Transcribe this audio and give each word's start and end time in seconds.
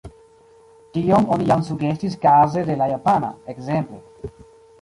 Tion 0.95 1.27
oni 1.35 1.47
jam 1.51 1.61
sugestis 1.69 2.17
kaze 2.25 2.65
de 2.71 2.81
la 2.81 2.91
japana, 2.95 3.31
ekzemple. 3.55 4.33